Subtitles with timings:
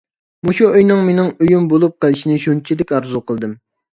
[0.47, 3.55] مۇشۇ ئۆينىڭ مېنىڭ ئۆيۈم بولۇپ قېلىشىنى شۇنچىلىك ئارزۇ قىلدىم.